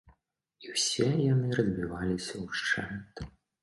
І 0.67 0.71
ўсе 0.77 1.07
яны 1.33 1.47
разбіваліся 1.61 2.45
ўшчэнт. 2.51 3.29